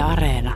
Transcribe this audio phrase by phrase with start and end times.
[0.00, 0.54] Areena.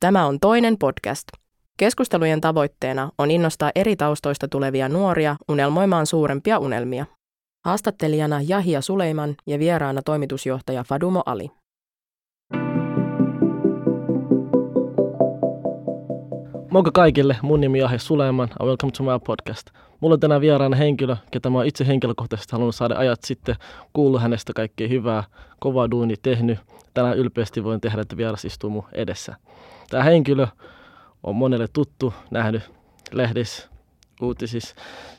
[0.00, 1.28] Tämä on toinen podcast.
[1.76, 7.06] Keskustelujen tavoitteena on innostaa eri taustoista tulevia nuoria unelmoimaan suurempia unelmia.
[7.64, 11.50] Haastattelijana Jahia Suleiman ja vieraana toimitusjohtaja Fadumo Ali.
[16.76, 19.70] Moikka kaikille, mun nimi on Jahe Suleiman ja welcome to my podcast.
[20.00, 23.56] Mulla on tänään vieraana henkilö, ketä mä oon itse henkilökohtaisesti halunnut saada ajat sitten,
[23.92, 25.24] kuullut hänestä kaikkea hyvää,
[25.60, 26.58] kovaa duuni tehnyt.
[26.94, 29.36] Tänään ylpeästi voin tehdä, että vieras istuu mun edessä.
[29.90, 30.46] Tämä henkilö
[31.22, 32.62] on monelle tuttu, nähnyt
[33.12, 33.68] lehdissä,
[34.22, 34.74] uutisissa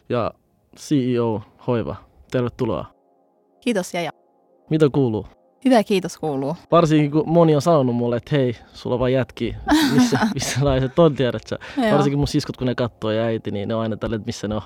[0.09, 0.31] ja
[0.77, 1.95] CEO Hoiva.
[2.31, 2.85] Tervetuloa.
[3.61, 4.11] Kiitos Jaja.
[4.69, 5.27] Mitä kuuluu?
[5.69, 6.55] Hyvä kiitos kuuluu.
[6.71, 9.55] Varsinkin kun moni on sanonut mulle, että hei, sulla on vaan jätki,
[9.93, 11.59] missä, missä naiset on, tiedät sä.
[11.91, 14.47] Varsinkin mun siskot, kun ne katsoo ja äiti, niin ne on aina tälle, että missä
[14.47, 14.61] ne on.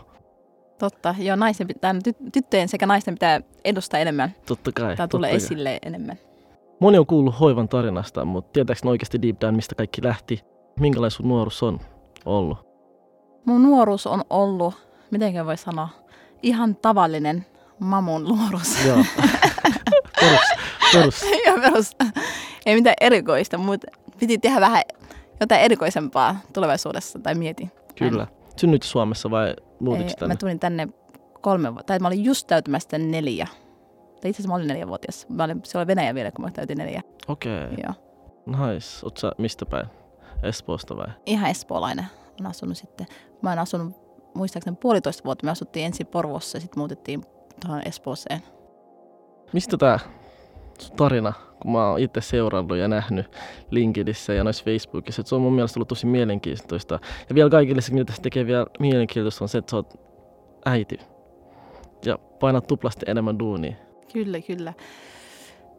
[0.80, 1.16] Totta.
[1.20, 4.36] Joo, naisen pitää, ty- tyttöjen sekä naisten pitää edustaa enemmän.
[4.46, 4.86] Totta kai.
[4.86, 5.38] Tämä totta tulee kai.
[5.38, 6.18] esille enemmän.
[6.80, 10.44] Moni on kuullut hoivan tarinasta, mutta tietääkö ne oikeasti deep down, mistä kaikki lähti?
[10.80, 11.80] Minkälainen sun nuoruus on
[12.26, 12.58] ollut?
[13.46, 14.74] Mun nuoruus on ollut,
[15.12, 15.90] miten voi sanoa,
[16.44, 17.46] ihan tavallinen
[17.80, 18.86] mamun nuoruus.
[18.86, 18.98] Joo.
[20.94, 21.92] perus, ja perus,
[22.66, 23.88] ei mitään erikoista, mutta
[24.20, 24.84] piti tehdä vähän
[25.40, 27.72] jotain erikoisempaa tulevaisuudessa tai mietin.
[27.96, 28.28] Kyllä.
[28.58, 30.34] Synnyit Suomessa vai muutitko tänne?
[30.34, 30.88] Mä tulin tänne
[31.42, 33.48] kolme vuotta, tai mä olin just täytymässä neljä.
[34.22, 35.26] Tai itse asiassa mä olin neljävuotias.
[35.30, 37.02] Mä olin, se oli Venäjä vielä, kun mä täytin neljä.
[37.28, 37.78] Okei, okay.
[37.84, 37.94] Joo.
[38.46, 38.88] nice.
[39.04, 39.86] Oot sä mistä päin?
[40.44, 41.08] Espoosta vai?
[41.26, 42.06] ihan espoolainen.
[42.40, 43.08] Olen asunut sitten,
[43.42, 43.94] mä oon asunut
[44.36, 45.46] muistaakseni puolitoista vuotta.
[45.46, 47.24] Me asuttiin ensin Porvossa ja sitten muutettiin
[47.66, 48.44] tuohon Espooseen.
[49.54, 50.00] Mistä tää
[50.98, 53.26] tarina, kun mä oon itse seurannut ja nähnyt
[53.72, 57.00] LinkedInissä ja noissa Facebookissa, että se on mun mielestä ollut tosi mielenkiintoista.
[57.30, 59.94] Ja vielä kaikille se, mitä tässä tekee vielä mielenkiintoista, on se, että sä oot
[60.66, 61.00] äiti.
[62.06, 63.74] Ja painat tuplasti enemmän duunia.
[64.14, 64.74] Kyllä, kyllä.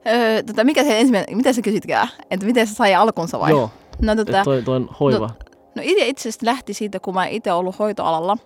[0.07, 2.09] Öö, tota, mikä se ensimmäinen, mitä sä kysytkään?
[2.31, 3.51] Että miten se sai alkunsa vai?
[3.51, 3.71] Joo,
[4.03, 5.31] No, tota, toi, toi on hoiva.
[5.75, 8.37] no itse itse asiassa lähti siitä, kun mä itse ollut hoitoalalla.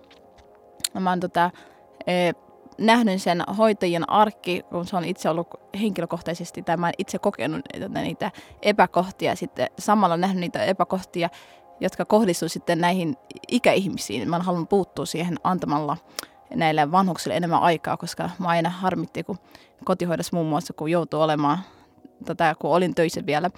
[0.99, 1.51] Mä oon tota,
[2.07, 2.31] e,
[2.77, 5.47] nähnyt sen hoitajien arkki, kun se on itse ollut
[5.81, 7.61] henkilökohtaisesti, tai mä itse kokenut
[8.03, 11.29] niitä epäkohtia, sitten samalla nähnyt niitä epäkohtia,
[11.79, 13.15] jotka kohdistuu sitten näihin
[13.47, 14.29] ikäihmisiin.
[14.29, 15.97] Mä halunnut puuttua siihen antamalla
[16.55, 19.37] näille vanhuksille enemmän aikaa, koska mä aina harmitti, kun
[19.85, 21.59] kotihoidossa muun muassa, kun joutuu olemaan,
[22.25, 23.49] tota, kun olin töissä vielä,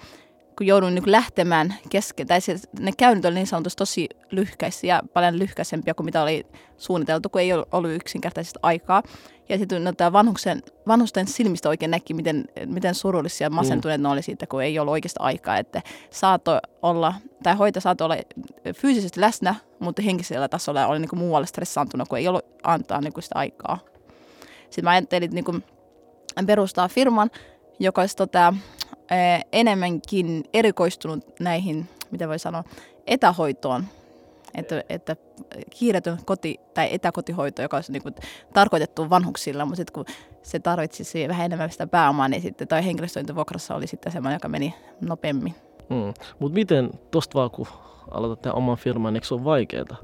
[0.58, 5.02] kun jouduin niin lähtemään kesken, tai se, ne käynnit oli niin sanotusti tosi lyhkäisiä ja
[5.14, 6.46] paljon lyhkäisempiä kuin mitä oli
[6.76, 9.02] suunniteltu, kun ei ollut- yksinkertaisesti aikaa.
[9.48, 14.02] Ja sitten no, vanhuksen, vanhusten silmistä oikein näki, miten, miten surullisia ja masentuneet mm.
[14.02, 15.58] ne oli siitä, kun ei ollut oikeasta aikaa.
[15.58, 18.16] Että saattoi olla, tai hoitaja saattoi olla
[18.76, 23.12] fyysisesti läsnä, mutta henkisellä tasolla oli niin kuin muualle stressaantunut, kun ei ollut antaa niin
[23.12, 23.78] kuin sitä aikaa.
[24.64, 25.64] Sitten mä ajattelin niin kuin,
[26.46, 27.30] perustaa firman,
[27.78, 28.54] joka olisi tota,
[29.52, 32.64] enemmänkin erikoistunut näihin, mitä voi sanoa,
[33.06, 33.84] etähoitoon.
[34.54, 35.16] Että, että
[35.70, 38.14] kiireetön koti- tai etäkotihoito, joka olisi niin kuin
[38.54, 40.04] tarkoitettu vanhuksilla, mutta sitten kun
[40.42, 44.74] se tarvitsisi vähän enemmän sitä pääomaa, niin sitten toi henkilöstöintivuokrassa oli sitten semmoinen, joka meni
[45.00, 45.54] nopeammin.
[45.88, 46.14] Mm.
[46.38, 47.66] Mutta miten tosta vaan, kun
[48.10, 49.96] aloitat tämän oman firman, eikö se ole vaikeaa?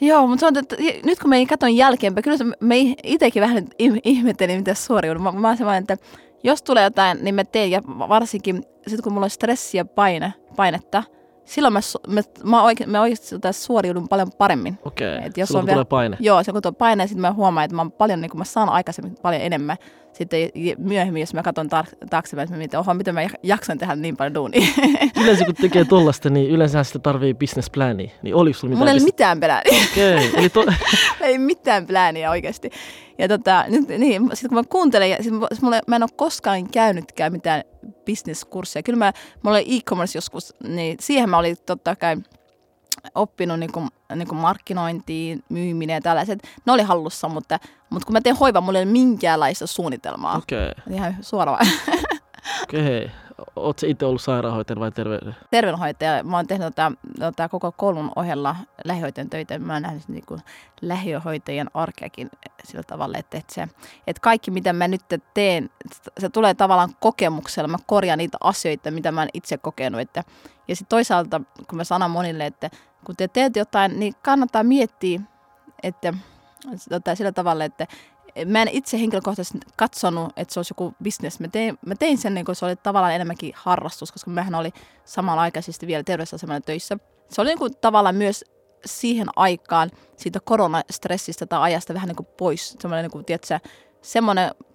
[0.00, 3.68] Joo, mutta se on, että nyt kun me katson jälkeenpäin, kyllä se, me itsekin vähän
[4.04, 5.22] ihmettelin, miten suoriudun.
[5.22, 5.96] Mä, mä oon semmoinen, että
[6.42, 10.34] jos tulee jotain, niin mä teen, ja varsinkin sitten kun mulla on stressiä ja paine,
[10.56, 11.02] painetta,
[11.44, 14.78] silloin mä, mä, mä, oikein, mä oikeasti suoriudun paljon paremmin.
[14.84, 15.30] Okei, okay.
[15.36, 16.16] jos silloin on kun vielä- tulee paine.
[16.20, 18.68] Joo, se kun tuo paine, sitten mä huomaan, että mä, paljon, niin kuin mä saan
[18.68, 19.76] aikaisemmin paljon enemmän.
[20.12, 23.78] Sitten myöhemmin, jos mä katson tar- taaksepäin, että mä mietin, oho, miten mä jak- jaksan
[23.78, 24.68] tehdä niin paljon duunia.
[25.22, 28.10] Yleensä kun tekee tollasta, niin yleensä sitä tarvii business plania.
[28.22, 28.78] Niin oliko sulla mitään?
[28.78, 29.82] Mulla ei mitään plääniä.
[29.92, 30.64] Okei, eli to...
[31.20, 32.70] ei mitään plääniä oikeasti.
[33.18, 36.70] Ja tota, nyt, niin, sitten kun mä kuuntelen, ja sit mulle, mä en ole koskaan
[36.70, 37.62] käynytkään mitään
[38.06, 38.82] business-kursseja.
[38.82, 39.12] Kyllä mä,
[39.42, 42.16] mulla oli e-commerce joskus, niin siihen mä olin totta kai
[43.14, 46.42] oppinut niin kuin, niin kuin markkinointiin, myyminen ja tällaiset.
[46.66, 47.58] Ne oli hallussa, mutta,
[47.90, 50.36] mutta kun mä teen hoivaa, mulla ei ole minkäänlaista suunnitelmaa.
[50.36, 50.94] Okei, okay.
[50.94, 51.66] Ihan suoraan.
[52.62, 53.10] okei.
[53.56, 55.18] Oot sä itse ollut sairaanhoitaja vai terve?
[55.50, 56.24] terveydenhoitaja.
[56.24, 59.58] Mä oon tehnyt tota, tota, koko koulun ohella lähihoitajan töitä.
[59.58, 60.40] Mä oon nähnyt niin kuin
[60.82, 62.30] lähihoitajien arkeakin
[62.64, 63.68] sillä tavalla, että, että, se,
[64.06, 65.02] että kaikki mitä mä nyt
[65.34, 65.70] teen,
[66.20, 67.68] se tulee tavallaan kokemuksella.
[67.68, 70.00] Mä korjaan niitä asioita, mitä mä oon itse kokenut.
[70.00, 70.24] Että,
[70.68, 72.70] ja sitten toisaalta, kun mä sanon monille, että
[73.04, 75.20] kun te teet jotain, niin kannattaa miettiä,
[75.82, 76.14] että
[76.88, 77.86] tota, sillä tavalla, että
[78.46, 81.40] mä en itse henkilökohtaisesti katsonut, että se olisi joku business.
[81.40, 84.72] Mä tein, mä tein sen, niin kuin se oli tavallaan enemmänkin harrastus, koska mähän oli
[85.04, 86.98] samanaikaisesti vielä terveysasemalla töissä.
[87.30, 88.44] Se oli niin kuin tavallaan myös
[88.86, 92.76] siihen aikaan siitä koronastressistä tai ajasta vähän niin kuin pois.
[92.80, 93.58] Semmoinen, niin kuin, tiedätkö,
[94.02, 94.71] semmoinen, se-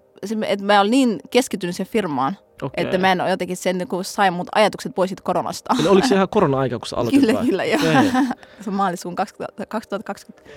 [0.47, 2.83] että mä olin niin keskittynyt sen firmaan, Okei.
[2.83, 5.75] Että mä en ole jotenkin sen, niin sain mut ajatukset pois siitä koronasta.
[5.79, 7.45] Eli oliko se ihan korona-aika, kun sä aloitit kyllä, vai?
[7.45, 7.81] kyllä, joo.
[8.61, 10.49] Se on maaliskuun 2000 2020.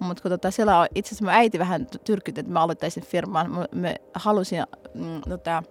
[0.00, 3.50] Mutta kun tota, siellä on itse asiassa mun äiti vähän tyrkytti, että mä aloittaisin firman.
[3.50, 4.64] Mä, mä halusin,
[4.94, 5.62] mm, tota,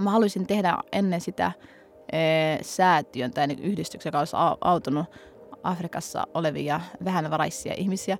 [0.00, 1.52] mä halusin tehdä ennen sitä
[2.12, 2.18] e,
[2.62, 5.06] säätiön tai niin yhdistyksen, joka olisi au- autunut
[5.62, 8.18] Afrikassa olevia vähänvaraisia ihmisiä.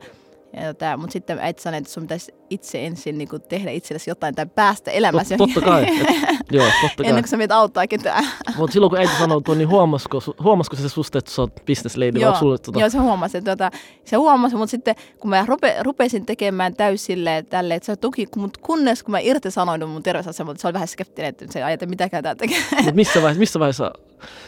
[0.53, 4.35] Ja tota, mutta sitten äiti sanoi, että sun pitäisi itse ensin niin tehdä itsellesi jotain
[4.35, 5.37] tai päästä elämässä.
[5.37, 5.83] Tot, totta kai.
[5.83, 6.07] Et,
[6.53, 7.09] joo, totta kai.
[7.09, 8.25] Ennen kuin sä menet auttaa ketään.
[8.57, 11.97] Mutta silloin kun äiti sanoi tuon, niin huomasiko, huomasiko se susta, että sä oot business
[11.97, 12.81] lady Joo, sulle tota...
[12.81, 13.39] Joo, se huomasi.
[13.39, 13.71] Että, tota,
[14.05, 18.61] se huomasi, mutta sitten kun mä rupe, rupesin tekemään täysille tälle, että se tuki, mutta
[18.63, 22.35] kunnes kun mä irtisanoin mun terveysasemalta, se oli vähän skeptinen, että se ajattelee, mitäkään tää
[22.35, 22.59] tekee.
[22.85, 23.93] Mut missä vaiheessa, missä vaiheessa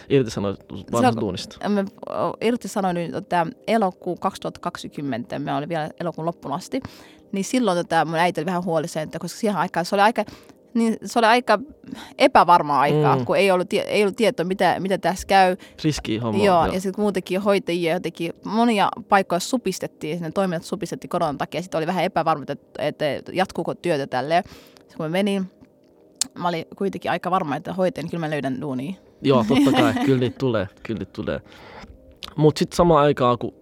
[0.08, 0.60] irtisanoit
[0.92, 1.68] vanhasta duunista?
[1.68, 1.84] Mä
[2.40, 6.80] irtisanoin tota, elokuun 2020, mä olin vielä elokuun loppuun asti,
[7.32, 10.24] niin silloin tota, mun äiti oli vähän huolissaan, että koska siihen aikaan se oli aika,
[10.74, 11.58] niin se oli aika
[12.18, 13.24] epävarmaa aikaa, Mm.
[13.24, 15.56] kun ei ollut, tie- ei ollut tietoa, mitä, mitä tässä käy.
[15.84, 16.44] Riski homma.
[16.44, 21.78] Joo, ja sitten muutenkin hoitajia jotenkin, monia paikkoja supistettiin, ne toiminnat supistettiin koronan takia, sitten
[21.78, 24.44] oli vähän epävarma, että, että jatkuuko työtä tälleen.
[24.78, 25.50] Sitten kun mä menin,
[26.38, 28.92] mä olin kuitenkin aika varma, että hoitajan kyllä mä löydän duunia.
[29.22, 29.94] Joo, totta kai.
[30.06, 30.68] Kyllä niitä tulee.
[30.82, 31.40] Kyllä niitä tulee.
[32.36, 33.54] Mutta sitten samaan aikaan, kun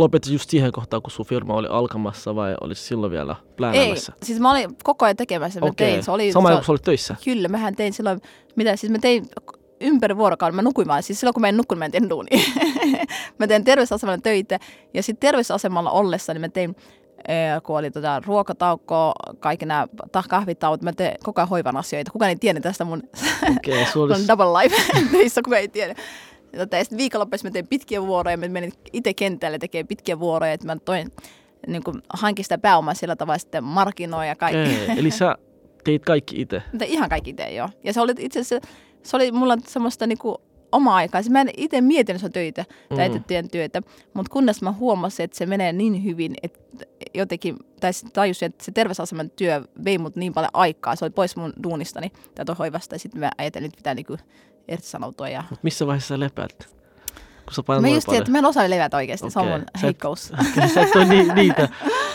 [0.00, 4.12] lopetit just siihen kohtaan, kun sun firma oli alkamassa vai olisi silloin vielä Ei, pläänäämässä?
[4.22, 5.90] siis mä olin koko ajan tekemässä, mä Okei.
[5.90, 6.02] tein.
[6.02, 7.16] Se oli, Sama se, ajan, kun sä olit töissä?
[7.24, 8.20] Kyllä, mähän tein silloin,
[8.56, 9.26] mitä siis mä tein
[9.80, 12.38] ympäri vuorokauden, mä nukuin vaan, siis silloin kun mä en nukkunut, mä en tehnyt duunia.
[13.38, 14.58] mä tein terveysasemalla töitä
[14.94, 16.76] ja sitten terveysasemalla ollessa, niin mä tein
[17.28, 19.88] eh, kun oli tota ruokataukko, kaikki nämä
[20.28, 22.10] kahvitauot, mä tein koko ajan hoivan asioita.
[22.10, 23.02] Kukaan ei tiennyt tästä mun
[23.42, 24.28] okay, olisi...
[24.28, 24.76] double life
[25.12, 25.94] töissä, kukaan ei tiedä.
[26.56, 30.52] Tota, ja sitten viikonloppuissa mä tein pitkiä vuoroja, mä menin itse kentälle tekemään pitkiä vuoroja,
[30.52, 31.12] että mä toin,
[31.66, 34.82] niin kuin, hankin sitä pääomaa sillä tavalla sitten markkinoin ja kaikki.
[34.82, 34.98] Okay.
[34.98, 35.36] Eli sä
[35.84, 36.62] teit kaikki itse.
[36.72, 37.68] Mutta ihan kaikki itse joo.
[37.84, 38.68] Ja se oli itse asiassa,
[39.02, 40.36] se oli mulla semmoista niinku
[40.72, 41.22] omaa aikaa.
[41.22, 42.64] Siis mä en itse mietin sun töitä
[42.96, 43.14] tai Mm.
[43.14, 43.48] mm.
[43.52, 43.82] työtä,
[44.14, 46.58] mutta kunnes mä huomasin, että se menee niin hyvin, että
[47.14, 50.96] jotenkin, tai tajusin, että se terveysaseman työ vei mut niin paljon aikaa.
[50.96, 54.16] Se oli pois mun duunistani tai hoivasta ja sitten mä ajattelin, että nyt pitää niinku
[54.68, 55.28] irtisanoutua.
[55.28, 55.44] Ja...
[55.50, 56.78] Mut missä vaiheessa sä lepäät?
[57.44, 59.64] Kun sä Mä just tiedän, että mä en osaa levätä oikeasti, se on mun Sä
[59.76, 60.32] et- heikkous.
[60.74, 61.68] Sä et ole ni- niitä,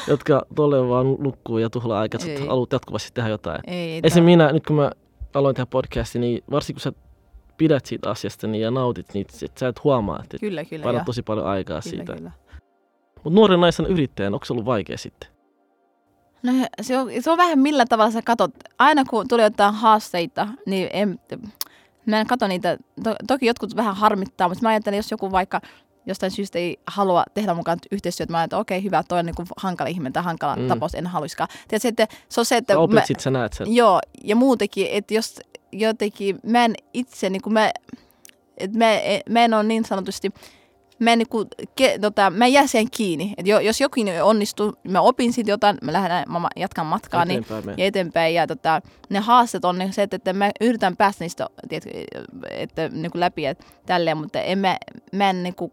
[0.08, 3.60] jotka tolle vaan nukkuu ja tuhlaa aikaa, että sä haluat jatkuvasti tehdä jotain.
[3.68, 4.16] Ei, ei Esim.
[4.22, 4.92] tää- minä, nyt kun mä
[5.34, 7.00] aloin tehdä podcastia, niin varsinkin kun sä
[7.58, 10.84] pidät siitä asiasta niin ja nautit niitä, että sä et huomaa, että Kyllä, kyllä.
[10.84, 12.16] painat tosi paljon aikaa Kyllä, siitä.
[12.16, 12.32] kyllä.
[13.24, 15.30] Mutta nuoren naisen yrittäjän, onko se ollut vaikea sitten?
[16.44, 16.52] No,
[16.82, 18.52] se, on, se on vähän millä tavalla sä katot.
[18.80, 21.20] Aina kun tuli jotain haasteita, niin en,
[22.06, 22.78] mä en katso niitä.
[23.04, 25.62] To, toki jotkut vähän harmittaa, mutta mä ajattelen, jos joku vaikka
[26.06, 29.36] jostain syystä ei halua tehdä mukaan yhteistyötä, mä ajattelen, että okei, hyvä, toi on niin
[29.36, 30.62] kuin hankala ihminen tai hankala Mm.
[30.62, 30.68] mm.
[30.68, 31.50] tapaus, en haluiskaan.
[31.68, 32.74] Tiedätkö, että se on se, että...
[32.74, 33.76] Sä opit mä, sit, sä näet sen.
[33.76, 35.40] Joo, ja muutenkin, että jos
[35.72, 37.72] jotenkin, mä en itse, niin kuin mä,
[38.58, 38.86] että mä,
[39.30, 40.32] mä en ole niin sanotusti,
[41.04, 41.46] mä en, niinku,
[41.76, 43.34] ke, tota, mä en jää siihen kiinni.
[43.38, 47.26] Et jo, jos jokin ei onnistu, mä opin siitä jotain, mä lähden, mä jatkan matkaa
[47.26, 47.46] niin,
[47.78, 48.36] ja eteenpäin.
[48.36, 51.90] Ja tota, ne haasteet on se, että, että mä yritän päästä niistä tiedätkö,
[52.50, 53.56] että, niin kuin läpi ja
[53.86, 54.78] tälleen, mutta en mä,
[55.12, 55.72] mä en niin kuin,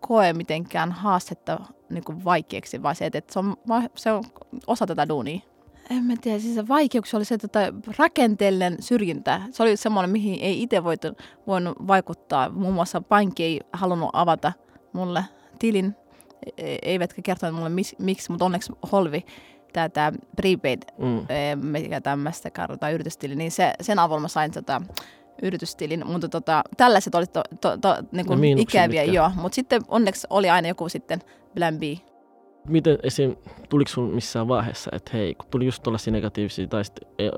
[0.00, 1.58] koe mitenkään haastetta
[1.90, 3.56] niin kuin vaikeaksi, vaan se, että, että se, on,
[3.94, 4.24] se on
[4.66, 5.40] osa tätä duunia.
[5.90, 9.40] En mä tiedä, siis se vaikeuksia oli se että rakenteellinen syrjintä.
[9.50, 11.08] Se oli semmoinen, mihin ei itse voitu,
[11.46, 12.48] voinut vaikuttaa.
[12.48, 14.52] Muun muassa pankki ei halunnut avata
[14.92, 15.24] mulle
[15.58, 15.94] tilin,
[16.56, 19.24] e- eivätkä kertoneet mulle mis, miksi, mutta onneksi Holvi,
[19.72, 21.18] tämä, tämä prepaid, Mm.
[21.28, 24.82] e, mikä tämmöistä tai yritystili, niin se, sen avulla mä sain tota,
[25.42, 29.30] yritystilin, mutta tota, tällaiset oli to, to, to, niin kuin miinukset, ikäviä, mitkä- joo.
[29.36, 31.20] Mutta sitten onneksi oli aina joku sitten
[31.54, 31.82] plan B.
[32.70, 33.36] Miten esim.
[33.68, 37.30] tuliko sun missään vaiheessa, että hei, kun tuli just tuollaisia negatiivisia tai sit, ei,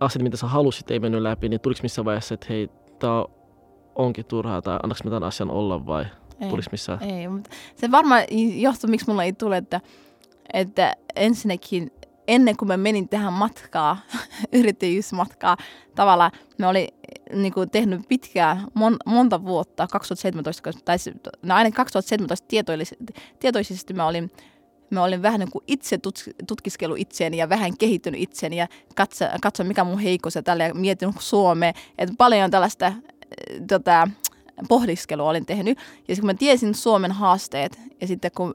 [0.00, 3.24] asiat, mitä sä halusit, ei mennyt läpi, niin tuliko missään vaiheessa, että hei, tää
[3.94, 6.04] onkin turhaa tai annaks mä tämän asian olla vai
[6.40, 6.48] Ei.
[6.48, 7.02] tuliko missään?
[7.02, 8.22] Ei, mutta se varmaan
[8.54, 9.80] johtuu, miksi mulla ei tule, että,
[10.52, 11.92] että ensinnäkin
[12.28, 13.96] ennen kuin mä menin tähän matkaa,
[14.52, 15.56] yrittäjyysmatkaa,
[15.94, 16.88] tavallaan me oli
[17.34, 22.46] niin kuin, tehnyt pitkää, mon, monta vuotta, 2017, koska- tai se- no ainakin 2017
[23.38, 24.30] tietoisesti, mä olin
[24.90, 25.98] Mä olin vähän niin kuin itse
[26.46, 30.74] tutkiskellut itseäni ja vähän kehittynyt itseäni ja katso, katso mikä mun heikkous ja tällä ja
[30.74, 31.72] mietin Suomea.
[31.98, 32.94] Että paljon tällaista äh,
[33.68, 34.08] tota,
[34.68, 35.78] pohdiskelua olin tehnyt.
[35.78, 38.54] Ja sitten kun mä tiesin Suomen haasteet ja sitten kun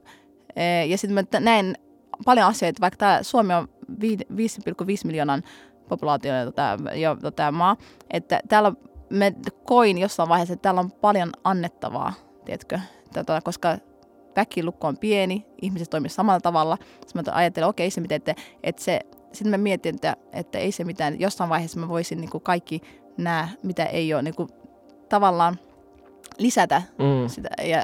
[0.56, 1.76] eh, ja sitten mä näin
[2.24, 3.68] paljon asioita, vaikka tää Suomi on
[4.00, 5.42] vi- 5,5 miljoonan
[5.88, 7.76] populaatio tota, jo, tota, maa,
[8.10, 8.72] että täällä
[9.10, 12.12] me koin jossain vaiheessa, että täällä on paljon annettavaa,
[12.44, 12.78] tiedätkö,
[13.14, 13.78] tota, koska
[14.36, 16.78] väkilukko on pieni, ihmiset toimii samalla tavalla.
[17.06, 19.00] Sitten mä ajattelin, okei, se miten, että, että se
[19.32, 21.20] sitten mä mietin, että, että ei se mitään.
[21.20, 22.80] Jossain vaiheessa mä voisin niin kuin kaikki
[23.16, 24.48] nämä, mitä ei ole niin kuin,
[25.08, 25.58] tavallaan
[26.38, 27.28] lisätä Mm.
[27.28, 27.48] sitä.
[27.62, 27.76] Ja,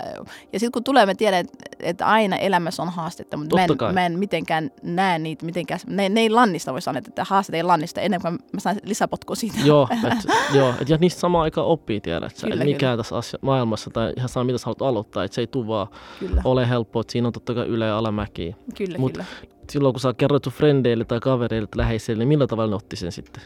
[0.52, 3.76] ja sitten kun tulee, mä tiedän, että, että aina elämässä on haastetta, mutta mä en,
[3.76, 3.92] kai.
[3.92, 5.80] mä en mitenkään näe niitä mitenkään.
[5.86, 9.36] Ne, ne ei lannista, voi sanoa, että haasteet ei lannista ennen kuin mä saan lisäpotkua
[9.36, 9.58] siitä.
[9.64, 10.24] Joo, et,
[10.56, 14.28] joo et, ja niistä samaan aikaan oppii, tiedät että mikään tässä asia, maailmassa tai ihan
[14.28, 15.86] saa mitä sä haluat aloittaa, että se ei tule vaan
[16.18, 18.54] Kyllä, ole helppoa, että siinä on totta kai yle- ja alamäkiä.
[18.76, 19.24] kyllä, Mut- kyllä.
[19.70, 22.96] Silloin kun sä kerroit sun frendeille tai kavereille tai läheisille, niin millä tavalla ne otti
[22.96, 23.42] sen sitten?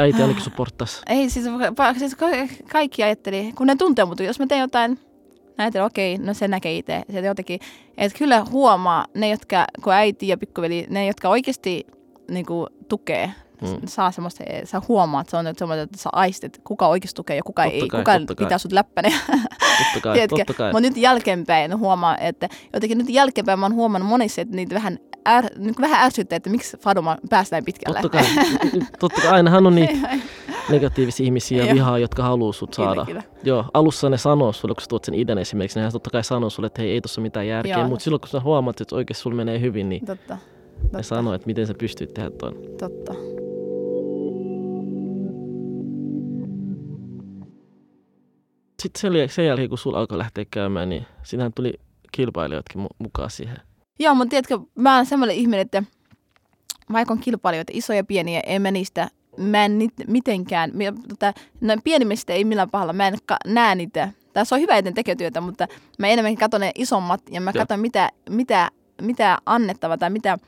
[0.00, 1.02] Äiti ainakin supporttas.
[1.08, 1.46] Ei, siis,
[1.98, 2.26] siis ka-
[2.72, 4.98] kaikki ajatteli, kun ne tuntee mut, jos mä teen jotain,
[5.58, 7.02] ne ajatteli, okei, no se näkee itse.
[7.12, 7.60] Se jotenkin,
[7.96, 11.86] että kyllä huomaa ne, jotka, kun äiti ja pikkuveli, ne, jotka oikeasti
[12.30, 13.30] niin kuin, tukee,
[13.62, 13.76] Mm.
[13.86, 17.42] saa semmoista, sä huomaat, se on nyt semmoista, että sä aistit, kuka oikeasti tukee ja
[17.42, 18.46] kuka Totta ei, kai, kuka totta kai.
[18.46, 19.08] pitää sut läppänä.
[19.28, 20.72] Totta kai, totta kai.
[20.72, 24.98] Mutta nyt jälkeenpäin huomaa, että jotenkin nyt jälkeenpäin mä oon huomannut monissa, että niitä vähän,
[25.24, 28.00] är, niin vähän ärsyttää, että miksi Faduma pääsi näin pitkälle.
[28.02, 28.26] Totta kai,
[28.98, 30.08] totta kai, ainahan on niitä
[30.70, 33.04] negatiivisia ihmisiä ja vihaa, jotka haluaa sut saada.
[33.04, 36.24] Kyllä, Joo, alussa ne sanoo sulle, kun sä tuot sen idän esimerkiksi, nehän totta kai
[36.24, 37.88] sanoo sulle, että hei, ei tossa mitään järkeä, Joo.
[37.88, 40.16] mutta silloin kun sä huomaat, että oikeasti sulla menee hyvin, niin kyllä.
[40.16, 40.34] Totta.
[40.34, 41.02] ne Totta.
[41.02, 42.54] sanoo, että miten sä pystyt tehdä tuon.
[42.78, 43.14] Totta.
[48.82, 51.72] Sitten sen, jälkeen, kun sulla alkoi lähteä käymään, niin sinähän tuli
[52.12, 53.56] kilpailijatkin mu- mukaan siihen.
[54.00, 55.82] Joo, mutta tiedätkö, mä oon semmoinen ihminen, että
[56.92, 61.32] vaikka on kilpailijoita, isoja ja pieniä, en mä niistä, mä en niitä mitenkään, mi- tota,
[61.60, 64.08] no pienimmistä ei millään pahalla, mä en ka- näe niitä.
[64.44, 67.52] Se on hyvä, että ne tekee työtä, mutta mä enemmänkin katson ne isommat ja mä
[67.52, 68.70] katson mitä, mitä,
[69.02, 70.38] mitä annettava tai mitä,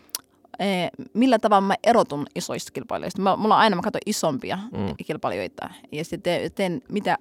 [0.58, 3.22] eh, millä tavalla mä erotun isoista kilpailijoista.
[3.22, 4.94] Mä, mulla on aina, mä katson isompia mm.
[5.06, 7.18] kilpailijoita ja sitten teen, teen mitä,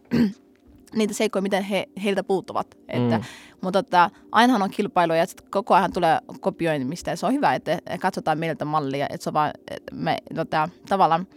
[0.96, 2.68] niitä seikkoja, miten he, heiltä puuttuvat.
[2.88, 3.24] Että, Mm.
[3.62, 7.56] mutta tota, ainahan on kilpailuja ja sit koko ajan tulee kopioimista ja se on hyvä,
[7.56, 9.06] että katsotaan meiltä mallia.
[9.10, 11.28] Että se on vaan, että me tota, tavallaan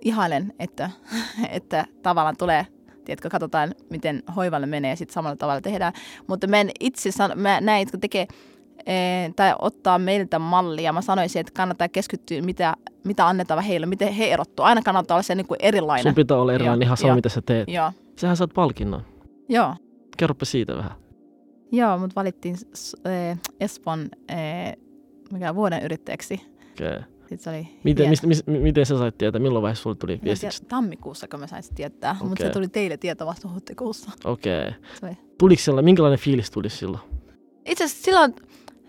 [0.00, 0.90] ihailen, että,
[1.50, 2.66] että tavallaan tulee,
[3.04, 5.92] tiedätkö, katsotaan miten hoivalle menee ja sitten samalla tavalla tehdään.
[6.26, 8.26] Mutta mä en itse sano, mä näen, jotka tekee
[8.86, 10.92] eh, tai ottaa meiltä mallia.
[10.92, 14.64] Mä sanoisin, että kannattaa keskittyä, mitä, mitä annetaan heille, miten he erottuu.
[14.64, 16.02] Aina kannattaa olla se niin kuin erilainen.
[16.02, 17.68] Sun pitää olla erilainen Joo, ihan sama, mitä sä teet.
[17.68, 19.02] Joo, Sähän saat palkinnon.
[19.48, 19.74] joo.
[20.16, 20.92] Kerropa siitä vähän.
[21.72, 24.76] Joo, mut valittiin s- eh, Espoon eh,
[25.32, 26.40] mikä vuoden yrittäjäksi.
[26.74, 27.02] Okay.
[27.20, 30.58] Sitten se oli Miten, mistä, mis, miten sä sait tietää, milloin vaiheessa sulle tuli viestiksi?
[30.60, 32.46] tiedä, tammikuussa, kun mä sain tietää, mutta Okei.
[32.46, 34.10] se tuli teille tieto vasta huhtikuussa.
[34.24, 34.68] Okei.
[34.68, 34.72] Okay.
[35.02, 37.02] Oli- Tuliko minkälainen fiilis tuli silloin?
[37.66, 38.34] Itse asiassa silloin,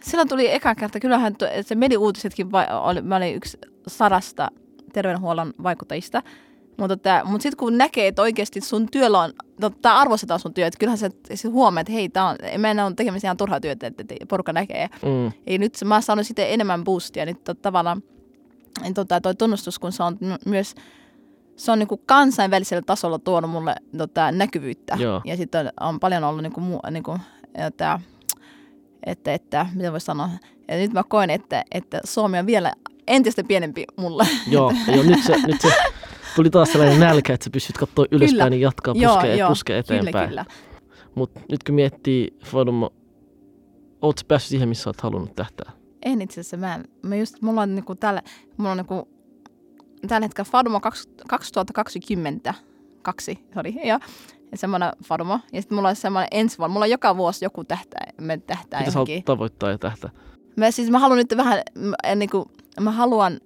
[0.02, 4.52] silloin tuli eka kerta, kyllähän se mediuutisetkin, vai, oli, mä olin yksi sadasta
[4.94, 6.24] terveydenhuollon vaikuttajista,
[6.78, 9.34] mutta, tota, mutta sitten kun näkee, että oikeasti sun työllä on,
[9.82, 11.10] tai arvostetaan sun työt, kyllähän sä
[11.50, 14.54] huomaat, että hei, tää on, mä en ole tekemässä ihan turhaa työtä, että, että porukka
[14.54, 14.90] näkee.
[15.06, 15.32] Mm.
[15.48, 18.04] Ei nyt, mä oon saanut sitten enemmän boostia, nyt to, tavallaan
[18.82, 20.76] niin tota, toi tunnustus, kun se on myös,
[21.56, 24.98] se on niinku kansainvälisellä tasolla tuonut mulle tota, näkyvyyttä.
[25.00, 25.22] Joo.
[25.26, 27.18] Ja sitten on, on paljon ollut niinku, muu, niinku,
[27.56, 28.00] että,
[29.06, 30.30] että, että, mitä voisi sanoa,
[30.68, 32.74] ja nyt mä koen, että, että Suomi on vielä
[33.08, 34.28] entistä pienempi mulle.
[34.48, 35.74] Joo, joo nyt, se, nyt se
[36.36, 38.50] tuli taas sellainen nälkä, että sä pystyt katsoa ylöspäin Kyllä.
[38.50, 40.28] niin jatkaa, Joo, puskee, joo, puskee Kyllä, eteenpäin.
[40.30, 40.46] kyllä.
[41.16, 42.94] Mutta nyt kun miettii, Fadumo,
[44.02, 45.72] oot sä päässyt siihen, missä oot halunnut tähtää?
[46.06, 48.22] En itse asiassa, mä, en, mä just, mulla on niinku tällä,
[48.58, 49.08] mulla on niinku,
[50.08, 50.80] tällä hetkellä Fadumo
[51.28, 52.54] 2020,
[53.02, 54.00] kaksi, sorry, ja,
[54.56, 55.40] semmoinen Fadumo.
[55.54, 58.80] Ja sitten mulla on semmoinen ensi vuonna, mulla on joka vuosi joku tähtää, me tähtää
[58.80, 59.14] Mitä sä johonkin.
[59.14, 60.10] haluat tavoittaa ja tähtää?
[60.58, 63.40] Mä, siis mä haluan nyt vähän, mä, niinku, mä haluan,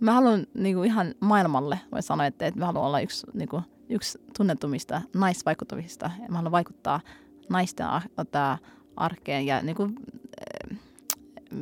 [0.00, 4.18] mä haluan niinku ihan maailmalle, voi sanoa, että, että mä haluan olla yksi, niinku, yksi
[4.36, 6.10] tunnetumista naisvaikuttavista.
[6.28, 7.00] Mä haluan vaikuttaa
[7.48, 8.02] naisten ar-
[8.96, 9.88] arkeen ja niinku,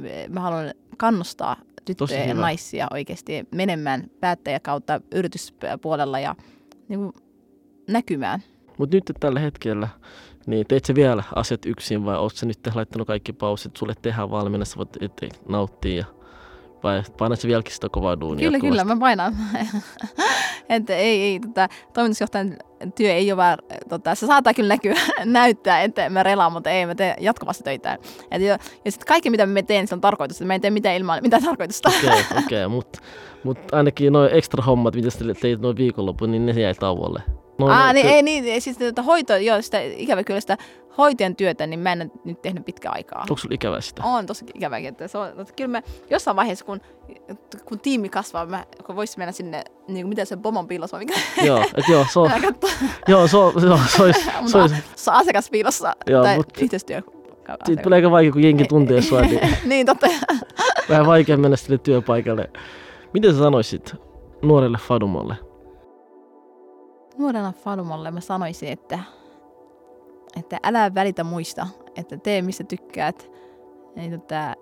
[0.04, 6.36] eh, mä haluan kannustaa tyttöjä ja naisia oikeasti menemään päättäjä kautta yrityspuolella ja
[6.88, 7.14] niinku,
[7.88, 8.42] näkymään.
[8.78, 9.88] Mutta nyt tällä hetkellä,
[10.46, 14.30] niin teet sä vielä asiat yksin vai oot sä nyt laittanut kaikki pausit, sulle tehdään
[14.30, 14.96] valmiina, sä voit
[15.48, 16.17] nauttia ja
[16.82, 18.82] vai painat sä vieläkin sitä kovaa duunia Kyllä, jatkuvasti?
[18.82, 19.36] kyllä, mä painan.
[20.68, 22.56] että ei, ei, tota, toimitusjohtajan
[22.94, 23.58] työ ei ole vaan,
[23.88, 24.94] tota, se saattaa kyllä näkyä,
[25.24, 27.98] näyttää, että mä relaan, mutta ei, mä teen jatkuvasti töitä.
[28.30, 30.70] Et jo, ja sitten kaikki, mitä mä teen, se on tarkoitus, että mä en tee
[30.70, 31.88] mitään ilman mitään tarkoitusta.
[31.88, 33.00] Okei, okay, okei, okay, mutta
[33.44, 37.22] mut ainakin noin ekstra hommat, mitä sä teit noin viikonlopun, niin ne jäi tauolle.
[37.58, 40.56] No, Aa, niin, te- ei, niin, siis tätä hoito, joo, sitä, ikävä kyllä sitä
[40.98, 43.20] hoitajan työtä, niin mä en nyt tehnyt pitkään aikaa.
[43.20, 44.02] Onko sulla ikävää sitä?
[44.04, 46.80] On tosi ikäväkin, että se on, että kyllä me jossain vaiheessa, kun,
[47.64, 51.04] kun tiimi kasvaa, mä, kun voisi mennä sinne, niin kuin, miten se pomon piilossa vai
[51.04, 52.38] mikä, joo, et joo, se on, Mä
[53.08, 56.36] joo, se on, se on, se olisi, se Mutta olisi, se on asiakaspiilossa Joo, tai
[56.36, 57.02] mut- yhteistyö.
[57.66, 60.06] siitä tulee aika vaikea, kun jengi tuntee sua, niin niin, totta.
[60.88, 62.50] vähän vaikea mennä sille työpaikalle.
[63.14, 63.94] Miten sä sanoisit
[64.42, 65.34] nuorelle Fadumolle?
[67.18, 68.98] Nuorena Fadumalle mä sanoisin, että,
[70.36, 73.30] että älä välitä muista, että tee missä tykkäät.
[73.96, 74.54] Niin, tota,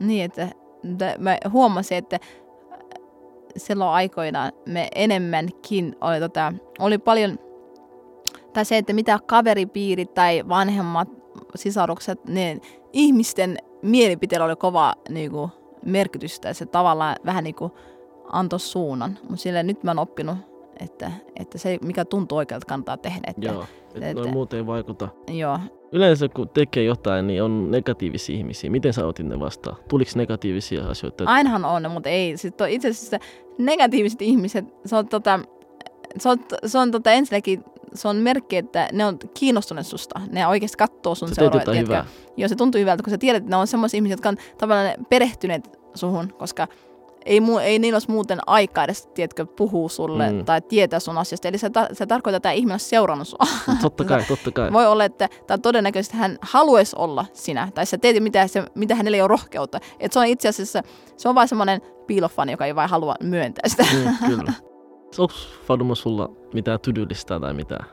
[0.00, 0.48] niin että,
[0.92, 2.20] että mä huomasin, että
[3.56, 7.38] silloin aikoina me enemmänkin oli, tota, oli paljon,
[8.52, 11.08] tai se, että mitä kaveripiiri tai vanhemmat
[11.54, 12.60] sisarukset, niin
[12.92, 15.50] ihmisten mielipiteellä oli kova niin kuin,
[15.84, 17.72] merkitystä ja se tavallaan vähän niin kuin
[18.32, 19.18] antoi suunnan.
[19.22, 20.36] Mutta sille nyt mä oon oppinut,
[20.80, 23.20] että, että se mikä tuntuu oikealta kannattaa tehdä.
[23.26, 23.64] Että, Joo,
[23.94, 25.08] että että- noin muuten ei vaikuta.
[25.28, 25.58] joo.
[25.92, 28.70] Yleensä kun tekee jotain, niin on negatiivisia ihmisiä.
[28.70, 29.76] Miten sä otit ne vastaan?
[29.88, 31.24] Tuliko negatiivisia asioita?
[31.26, 32.36] Ainahan on, mutta ei.
[32.36, 33.18] Sitten on itse asiassa
[33.58, 35.40] negatiiviset ihmiset, se on, tota,
[36.18, 37.64] se on, se on tota, ensinnäkin
[37.94, 40.20] se on merkki, että ne on kiinnostuneet susta.
[40.30, 42.06] Ne oikeasti katsoo sun seuraajat.
[42.36, 45.06] Joo, se tuntuu hyvältä, kun sä tiedät, että ne on semmoisia ihmisiä, jotka on tavallaan
[45.08, 46.68] perehtyneet suhun, koska
[47.26, 50.44] ei, mu- ei niillä olisi muuten aikaa edes, tiedätkö, puhua sulle Mm.
[50.44, 51.48] tai tietää sun asiasta.
[51.48, 53.38] Eli se, ta- se tarkoittaa, että tämä ihminen on seurannut sua.
[53.66, 54.72] Mut Totta kai, totta kai.
[54.72, 58.94] Voi olla, että tai todennäköisesti hän haluaisi olla sinä, tai sä teet mitä, se, mitä
[58.94, 59.80] hänellä ei ole rohkeutta.
[60.00, 60.82] Et se on itse asiassa,
[61.16, 63.82] se on vain semmoinen piilofani, joka ei vain halua myöntää sitä.
[63.92, 64.52] Mm, kyllä.
[65.18, 65.34] Onko
[65.66, 67.86] Fadumo sulla mitään tydyllistä tai mitään?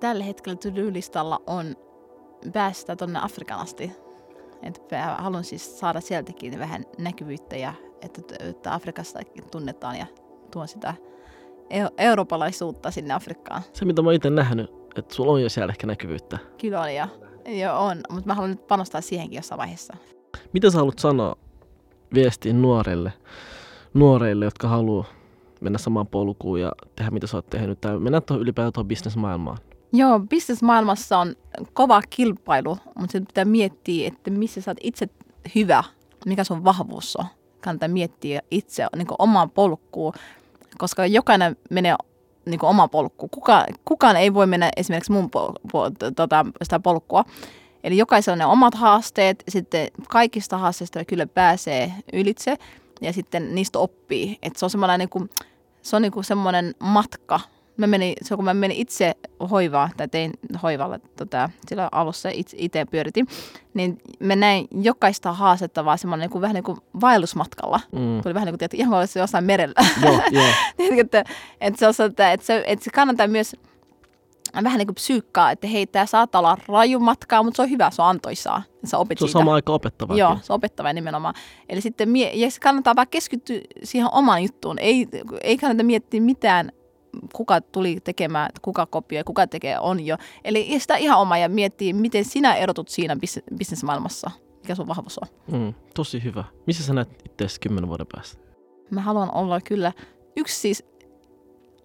[0.00, 1.76] Tällä hetkellä to-do-listalla on
[2.52, 3.92] päästä tuonne Afrikan asti.
[4.62, 9.18] Et mä haluan siis saada sieltäkin vähän näkyvyyttä ja että, että Afrikasta
[9.50, 10.06] tunnetaan ja
[10.50, 10.94] tuon sitä
[11.70, 13.62] eu- eurooppalaisuutta sinne Afrikkaan.
[13.72, 16.38] Se, mitä mä oon itse nähnyt, että sulla on jo siellä ehkä näkyvyyttä.
[16.60, 17.08] Kyllä on ja
[17.46, 19.96] joo on, mutta mä haluan nyt panostaa siihenkin jossain vaiheessa.
[20.52, 21.36] Mitä sä haluat sanoa
[22.14, 23.12] viestiin nuorelle,
[23.94, 25.04] nuoreille, jotka haluaa
[25.60, 29.58] mennä samaan polkuun ja tehdä mitä sä oot tehnyt, tai mennä tuohon ylipäätään tuohon bisnesmaailmaan?
[29.92, 31.34] Joo, bisnesmaailmassa on
[31.72, 35.08] kova kilpailu, mutta sitten pitää miettiä, että missä sä oot itse
[35.54, 35.84] hyvä,
[36.26, 37.24] mikä sun vahvuus on.
[37.60, 40.12] Kannattaa miettiä itse niin omaan polkuun,
[40.78, 41.94] koska jokainen menee
[42.46, 43.30] niin omaan polkuun.
[43.30, 47.24] Kuka, kukaan ei voi mennä esimerkiksi mun po, po, tota, sitä polkua.
[47.84, 52.56] Eli jokaisella on ne omat haasteet, sitten kaikista haasteista kyllä pääsee ylitse
[53.00, 54.38] ja sitten niistä oppii.
[54.42, 55.30] Et se on semmoinen niin
[55.82, 57.40] se niin semmoinen matka.
[57.78, 59.14] Mä menin, se kun mä menin itse
[59.50, 63.26] hoivaa, tai tein hoivalla tota, sillä alussa itse, itse pyöritin,
[63.74, 67.80] niin mä näin jokaista haastetta vaan semmoinen niin kuin, vähän niin kuin vaellusmatkalla.
[67.92, 68.22] Mm.
[68.22, 69.74] Tuli vähän niin kuin, tiedät, ihan kuin olisi jossain merellä.
[70.02, 70.46] joo, joo.
[70.98, 71.24] Että,
[71.60, 73.56] että, se on, että, että, se, että se kannattaa myös
[74.54, 77.90] vähän niin kuin psyykkaa, että hei, tämä saattaa olla raju matkaa, mutta se on hyvä,
[77.90, 78.62] se on antoisaa.
[78.84, 80.16] Sä opit Se on sama aika opettavaa.
[80.16, 81.34] Joo, se on opettava nimenomaan.
[81.68, 84.78] Eli sitten mie- ja se kannattaa vaan keskittyä siihen omaan juttuun.
[84.78, 85.08] Ei,
[85.42, 86.72] ei kannata miettiä mitään,
[87.32, 90.16] kuka tuli tekemään, kuka kopioi, kuka tekee, on jo.
[90.44, 94.30] Eli sitä ihan oma ja miettiä, miten sinä erotut siinä bis- bisnesmaailmassa,
[94.62, 95.28] mikä sun vahvuus on.
[95.52, 96.44] Mm, tosi hyvä.
[96.66, 98.42] Missä sä näet itse kymmenen vuoden päästä?
[98.90, 99.92] Mä haluan olla kyllä
[100.36, 100.84] yksi siis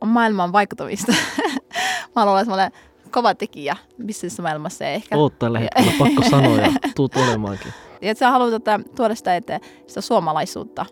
[0.06, 1.12] maailman vaikuttamista.
[2.16, 2.72] Mä haluan olla semmoinen
[3.12, 5.18] kova tekijä bisnesmaailmassa ehkä...
[5.18, 7.74] Oot tällä hetkellä, pakko sanoa ja tuut olemaankin.
[8.02, 10.86] Ja että sä haluat tota, tuoda sitä, että sitä suomalaisuutta.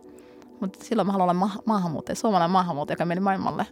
[0.60, 3.66] Mutta silloin mä haluan olla ma- maahanmuuttaja, suomalainen maahanmuuttaja, joka meni maailmalle.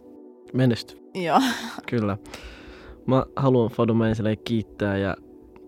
[0.52, 1.40] Menesty, Joo.
[1.86, 2.16] kyllä.
[3.06, 5.16] Mä haluan Faduma ensinnäkin kiittää ja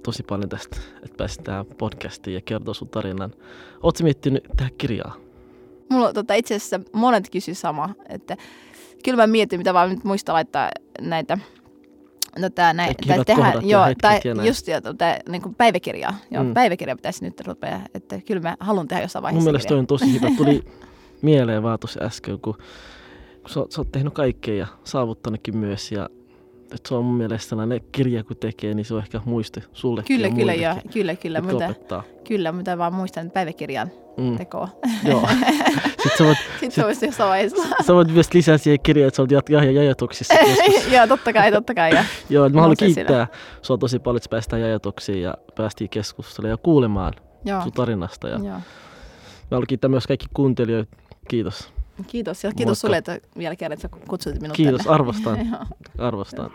[0.02, 3.32] tosi paljon tästä, että pääsit tähän podcastiin ja kertoa sun tarinan.
[3.82, 5.14] Ootko miettinyt tehdä kirjaa?
[5.90, 8.36] Mulla tota, itse asiassa monet kysy sama, että
[9.04, 11.38] kyllä mä mietin, mitä vaan nyt muista laittaa näitä
[12.40, 16.14] Tota, näin, hyvät tehdä, joo, tai ja just jo, tota, niin kuin päiväkirjaa.
[16.30, 16.54] Joo, Mm.
[16.54, 19.86] päiväkirja pitäisi nyt rupea, että kyllä mä haluan tehdä jossain vaiheessa Mun mielestä toi on
[19.86, 20.28] tosi hyvä.
[20.36, 20.62] Tuli
[21.22, 22.54] mieleen vaan tuossa äsken, kun,
[23.42, 25.92] kun sä, sä oot tehnyt kaikkea ja saavuttanutkin myös.
[25.92, 26.08] Ja,
[26.62, 30.16] että se on mun mielestä sellainen kirja, kun tekee, niin se on ehkä muiste sullekin
[30.16, 32.02] Kyllä, ja kyllä, joo, kyllä, kyllä, mutta, opettaa.
[32.28, 34.68] kyllä, mutta vaan muistan päiväkirjan Mm, tekoa.
[35.04, 35.28] joo.
[36.02, 37.62] Sitten sä voit, Sitten se olisi jossain vaiheessa.
[37.86, 40.34] sä voit myös lisää siihen kirjaan, että sä oot jat- ja jajatuksissa
[40.94, 41.94] joo, totta kai, totta kai.
[41.94, 42.04] Ja.
[42.30, 43.26] Joo, mä haluan kiittää
[43.62, 47.12] sua tosi paljon, että sä päästään jajatuksiin ja päästiin keskustelemaan ja kuulemaan
[47.44, 48.28] Joo, sun tarinasta.
[48.28, 48.42] Ja joo.
[48.48, 48.60] mä
[49.50, 50.96] haluan kiittää myös kaikki kuuntelijoita.
[51.28, 51.72] Kiitos.
[52.06, 52.44] Kiitos.
[52.44, 52.56] Ja Moikka.
[52.58, 54.94] kiitos sulle, että vielä kerran, että kutsuit minut Kiitos, tänne.
[54.94, 55.38] arvostan.
[55.98, 56.50] Arvostan.